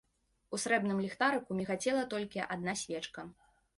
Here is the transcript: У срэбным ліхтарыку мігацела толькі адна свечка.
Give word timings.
У 0.57 0.59
срэбным 0.61 1.01
ліхтарыку 1.05 1.57
мігацела 1.59 2.03
толькі 2.15 2.45
адна 2.53 2.77
свечка. 2.85 3.21